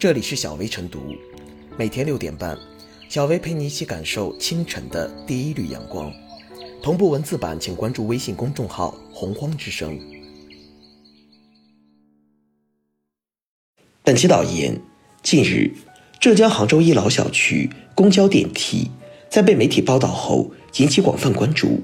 [0.00, 1.14] 这里是小薇晨读，
[1.76, 2.56] 每天六点半，
[3.10, 6.10] 小薇陪你一起感受清晨的第一缕阳光。
[6.82, 10.00] 同步文字版，请关注微信公众号“洪荒之声”。
[14.02, 14.80] 本期导言：
[15.22, 15.70] 近日，
[16.18, 18.90] 浙江杭州一老小区公交电梯
[19.28, 21.78] 在被媒体报道后引起广泛关注。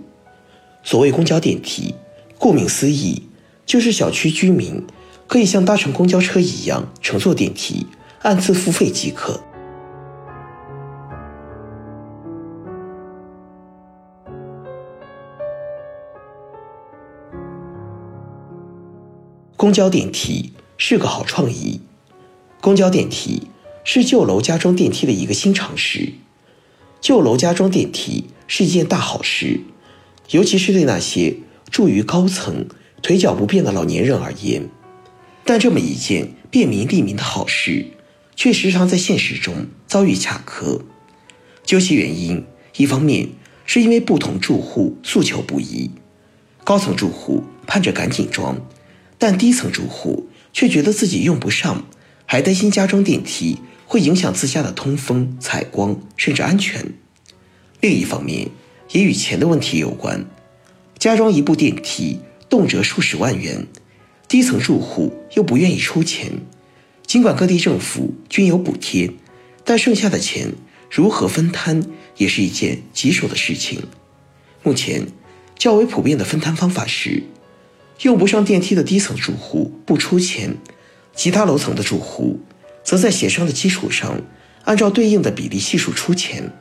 [0.82, 1.94] 所谓公交电梯，
[2.38, 3.24] 顾名思义，
[3.66, 4.82] 就是小区居民
[5.26, 7.86] 可以像搭乘公交车一样乘坐电梯。
[8.26, 9.40] 按次付费即可。
[19.56, 21.80] 公交电梯是个好创意。
[22.60, 23.46] 公交电梯
[23.84, 26.14] 是旧楼加装电梯的一个新尝试。
[27.00, 29.60] 旧楼加装电梯是一件大好事，
[30.30, 31.36] 尤其是对那些
[31.70, 32.66] 住于高层、
[33.00, 34.68] 腿脚不便的老年人而言。
[35.44, 37.86] 但这么一件便民利民的好事。
[38.36, 40.82] 却时常在现实中遭遇卡壳。
[41.64, 42.44] 究其原因，
[42.76, 43.30] 一方面
[43.64, 45.90] 是因为不同住户诉求不一，
[46.62, 48.60] 高层住户盼着赶紧装，
[49.18, 51.84] 但低层住户却觉得自己用不上，
[52.26, 56.92] 还担心加装电梯会影响自家的通风、采光甚至安全。
[57.80, 58.50] 另一方面，
[58.92, 60.24] 也与钱的问题有关。
[60.98, 63.66] 加装一部电梯动辄数十万元，
[64.28, 66.30] 低层住户又不愿意出钱。
[67.06, 69.12] 尽管各地政府均有补贴，
[69.64, 70.52] 但剩下的钱
[70.90, 71.84] 如何分摊
[72.16, 73.84] 也是一件棘手的事情。
[74.64, 75.06] 目前
[75.56, 77.22] 较为普遍的分摊方法是，
[78.02, 80.56] 用不上电梯的低层住户不出钱，
[81.14, 82.40] 其他楼层的住户
[82.82, 84.20] 则在协商的基础上，
[84.64, 86.52] 按照对应的比例系数出钱。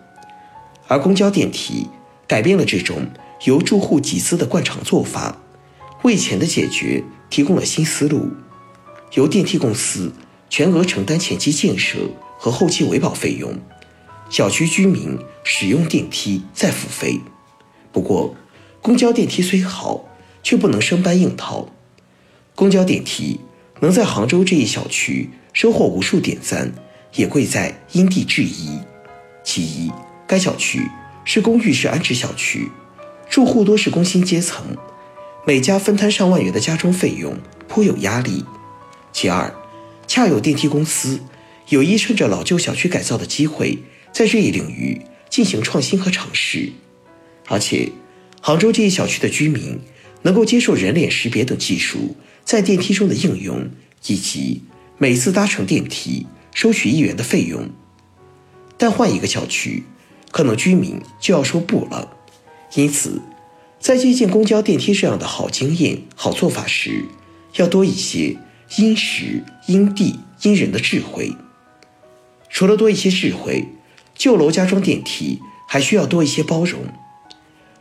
[0.87, 1.87] 而公交电梯
[2.27, 3.07] 改变了这种
[3.45, 5.41] 由住户集资的惯常做法，
[6.03, 8.29] 为钱的解决提供了新思路，
[9.13, 10.13] 由电梯公司。
[10.49, 11.97] 全额承担前期建设
[12.37, 13.53] 和后期维保费用，
[14.29, 17.19] 小区居民使用电梯再付费。
[17.91, 18.35] 不过，
[18.81, 20.05] 公交电梯虽好，
[20.43, 21.69] 却不能生搬硬套。
[22.53, 23.39] 公交电梯
[23.81, 26.71] 能在杭州这一小区收获无数点赞，
[27.15, 28.79] 也贵在因地制宜。
[29.43, 29.91] 其一，
[30.27, 30.89] 该小区
[31.23, 32.69] 是公寓式安置小区，
[33.29, 34.77] 住户多是工薪阶层，
[35.45, 37.37] 每家分摊上万元的家装费用
[37.67, 38.45] 颇有压力。
[39.11, 39.53] 其二，
[40.07, 41.19] 恰有电梯公司
[41.69, 43.79] 有意趁着老旧小区改造的机会，
[44.11, 46.71] 在这一领域进行创新和尝试，
[47.47, 47.91] 而且
[48.41, 49.79] 杭州这一小区的居民
[50.21, 53.69] 能够接受人脸识别等技术在电梯中的应用，
[54.07, 54.61] 以及
[54.97, 57.69] 每次搭乘电梯收取一元的费用。
[58.77, 59.83] 但换一个小区，
[60.31, 62.17] 可能居民就要说不了。
[62.75, 63.21] 因此，
[63.79, 67.05] 在借鉴公交电梯这样的好经验、好做法时，
[67.55, 68.37] 要多一些。
[68.77, 71.35] 因时、因地、因人的智慧。
[72.49, 73.67] 除了多一些智慧，
[74.15, 76.81] 旧楼加装电梯还需要多一些包容。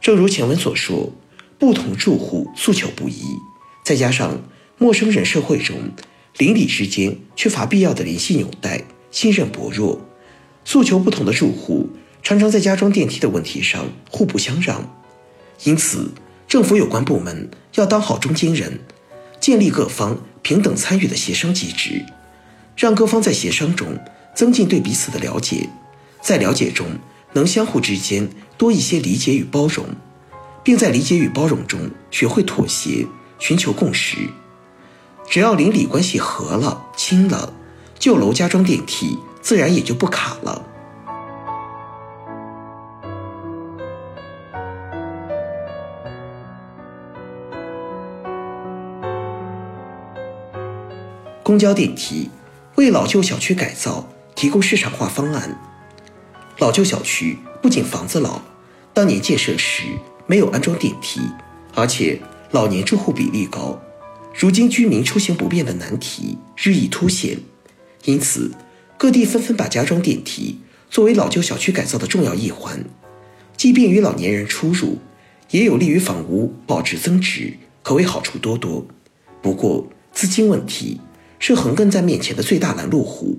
[0.01, 1.13] 正如前文所说，
[1.59, 3.23] 不同住户诉求不一，
[3.85, 4.43] 再加上
[4.77, 5.77] 陌生人社会中
[6.39, 10.01] 邻里之间缺乏必要的联系纽带，信任薄弱，
[10.65, 11.89] 诉求不同的住户
[12.23, 14.93] 常常在加装电梯的问题上互不相让。
[15.63, 16.13] 因此，
[16.49, 18.81] 政府有关部门要当好中间人，
[19.41, 20.19] 建立各方。
[20.45, 22.05] 平等参与的协商机制，
[22.77, 23.99] 让各方在协商中
[24.37, 25.69] 增进对彼此的了解，
[26.21, 26.87] 在了解中
[27.33, 28.29] 能相互之间
[28.59, 29.87] 多一些理解与包容，
[30.63, 33.07] 并在理解与包容中学会妥协，
[33.39, 34.19] 寻求共识。
[35.31, 37.55] 只要邻里关系和了、亲了，
[37.99, 40.63] 旧楼加装电梯自然也就不卡了。
[51.55, 52.29] 公交电梯
[52.75, 55.57] 为老旧小区改造提供市场化方案。
[56.59, 58.43] 老旧小区不仅房子老，
[58.93, 59.85] 当年建设时
[60.27, 61.21] 没有安装电梯，
[61.73, 62.21] 而且
[62.51, 63.81] 老年住户比例高，
[64.37, 67.39] 如今居民出行不便的难题日益凸显。
[68.05, 68.51] 因此，
[68.99, 70.59] 各地纷纷把加装电梯
[70.91, 72.85] 作为老旧小区改造的重要一环，
[73.57, 74.99] 既便于老年人出入，
[75.51, 78.85] 也有利于房屋保值增值，可谓好处多多。
[79.41, 81.01] 不过，资金问题。
[81.47, 83.39] 是横亘在面前的最大拦路虎。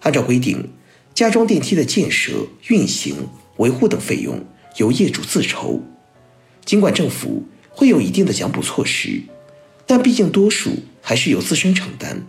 [0.00, 0.68] 按照规定，
[1.14, 4.44] 加装电梯的建设、运行、维护等费用
[4.76, 5.80] 由业主自筹。
[6.66, 9.22] 尽管政府会有一定的奖补措施，
[9.86, 12.22] 但毕竟多数还是由自身承担。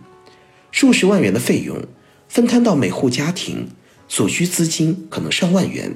[0.70, 1.76] 数十万元的费用
[2.26, 3.68] 分摊到每户家庭，
[4.08, 5.94] 所需资金可能上万元。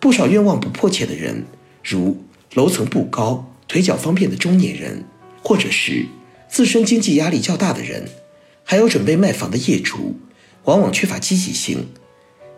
[0.00, 1.44] 不少愿望不迫切的人，
[1.84, 2.20] 如
[2.54, 5.04] 楼层不高、腿脚方便的中年人，
[5.44, 6.06] 或者是
[6.48, 8.08] 自身经济压力较大的人。
[8.64, 10.16] 还有准备卖房的业主，
[10.64, 11.88] 往往缺乏积极性，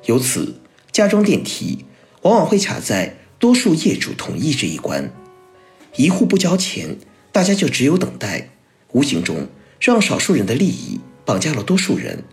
[0.06, 0.60] 由此
[0.92, 1.84] 加装电梯
[2.22, 5.10] 往往会卡在多数业主同意这一关。
[5.96, 6.96] 一户不交钱，
[7.32, 8.50] 大家就只有等待，
[8.92, 9.48] 无形中
[9.80, 12.24] 让少数人的利益绑架了多数人。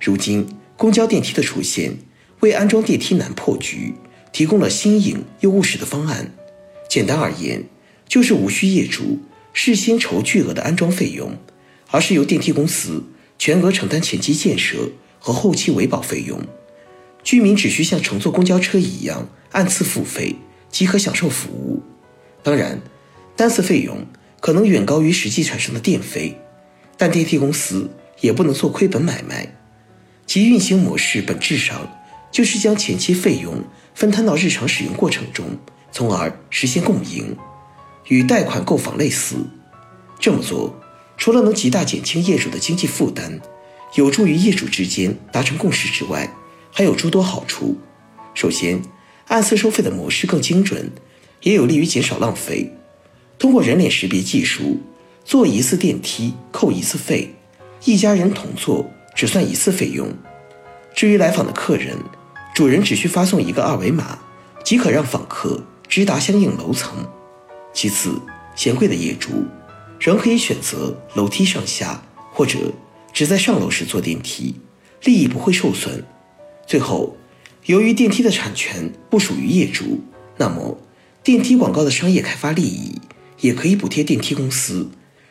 [0.00, 0.46] 如今
[0.76, 1.98] 公交电梯的出现，
[2.40, 3.94] 为安装电梯难破局
[4.32, 6.32] 提供了新颖又务实的方案。
[6.88, 7.64] 简单而言，
[8.08, 9.20] 就是无需业主
[9.52, 11.36] 事先筹巨额的安装费用，
[11.90, 13.02] 而是由电梯公司
[13.38, 16.40] 全额承担前期建设和后期维保费用。
[17.22, 20.36] 居民只需像乘坐公交车一样按次付费，
[20.70, 21.82] 即可享受服务。
[22.42, 22.80] 当然。
[23.36, 24.06] 单次费用
[24.38, 26.38] 可能远高于实际产生的电费，
[26.98, 27.90] 但电梯公司
[28.20, 29.56] 也不能做亏本买卖。
[30.26, 31.90] 其运行模式本质上
[32.30, 33.64] 就是将前期费用
[33.94, 35.46] 分摊到日常使用过程中，
[35.90, 37.34] 从而实现共赢，
[38.08, 39.36] 与贷款购房类似。
[40.18, 40.78] 这么做
[41.20, 43.38] 除了能极大减轻业主的经济负担，
[43.94, 46.34] 有助于业主之间达成共识之外，
[46.72, 47.76] 还有诸多好处。
[48.32, 48.80] 首先，
[49.26, 50.90] 按次收费的模式更精准，
[51.42, 52.72] 也有利于减少浪费。
[53.38, 54.80] 通过人脸识别技术，
[55.22, 57.34] 坐一次电梯扣一次费，
[57.84, 60.08] 一家人同坐只算一次费用。
[60.94, 61.98] 至于来访的客人，
[62.54, 64.18] 主人只需发送一个二维码，
[64.64, 67.06] 即可让访客直达相应楼层。
[67.74, 68.18] 其次，
[68.56, 69.44] 嫌贵的业主
[70.00, 72.02] 仍可以选择楼梯上下，
[72.32, 72.58] 或者
[73.12, 74.56] 只在上楼时坐电梯，
[75.04, 76.04] 利益不会受损。
[76.66, 77.16] 最后，
[77.66, 80.00] 由于电梯的产权不属于业主，
[80.38, 80.78] 那么
[81.22, 82.98] 电梯广告的商业开发利益。
[83.40, 84.90] 也可以补贴电梯公司，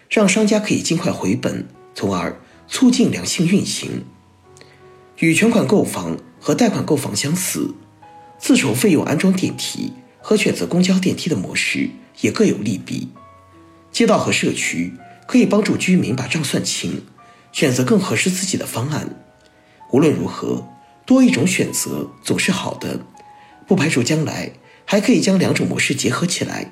[0.10, 4.04] 让商家可以尽快回本，从而促进良性运行。
[5.20, 7.72] 与全款购房和贷款购房相似，
[8.40, 13.10] 自筹费用安装电梯和选择公交电梯的模式也各有利弊。
[13.92, 14.94] 街道和社区
[15.28, 17.04] 可以帮助居民把账算清，
[17.52, 19.24] 选择更合适自己的方案。
[19.92, 20.68] 无论如何，
[21.06, 23.02] 多一种选择总是好的，
[23.68, 24.54] 不排除将来
[24.86, 26.72] 还可以将两种模式结合起来。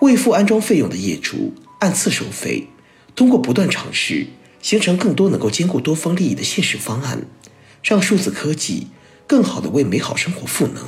[0.00, 2.68] 未付安装费用的业主按次收费，
[3.14, 4.26] 通过不断尝试，
[4.60, 7.22] 形成更多能够兼顾多方利益的现实方案，
[7.82, 8.88] 让数字科技
[9.26, 10.82] 更好的为美好生活赋能。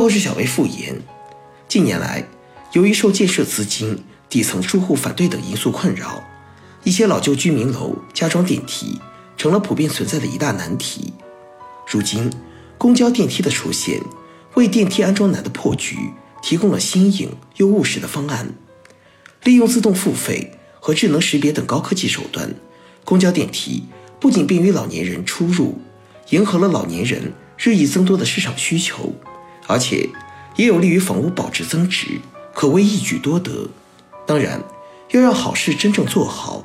[0.00, 0.98] 后是小微复言，
[1.68, 2.26] 近年来，
[2.72, 6.24] 由于受建设资金、底层住户反对等因素困扰。
[6.84, 8.98] 一些老旧居民楼加装电梯
[9.36, 11.12] 成了普遍存在的一大难题。
[11.86, 12.32] 如今，
[12.78, 14.00] 公交电梯的出现，
[14.54, 15.98] 为电梯安装难的破局
[16.42, 18.54] 提供了新颖又务实的方案。
[19.44, 22.54] 利用自动付费和智能识别等高科技手段，
[23.04, 23.84] 公交电梯
[24.18, 25.78] 不仅便于老年人出入，
[26.30, 29.12] 迎合了老年人日益增多的市场需求，
[29.70, 30.08] 而且
[30.56, 32.20] 也有利于房屋保值增值，
[32.52, 33.68] 可谓一举多得。
[34.26, 34.60] 当然，
[35.12, 36.64] 要让好事真正做好。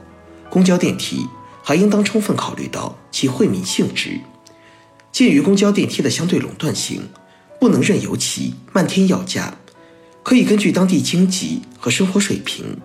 [0.50, 1.28] 公交电梯
[1.62, 4.20] 还应当充分考虑到其惠民性质。
[5.12, 7.08] 鉴于公交电梯的相对垄断性，
[7.60, 9.54] 不能任由其漫天要价，
[10.24, 12.78] 可以根据当地经济和生活水平，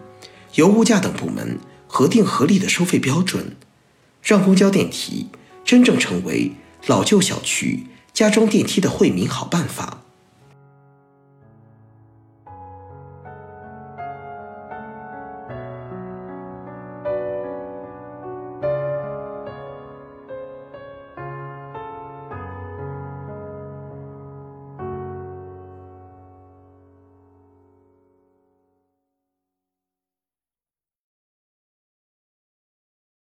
[0.57, 3.57] 由物价等部门核定合理的收费标准，
[4.23, 5.29] 让公交电梯
[5.65, 6.53] 真正成为
[6.87, 10.03] 老旧小区加装电梯的惠民好办法。